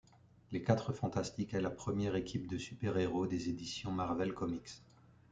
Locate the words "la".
1.61-1.69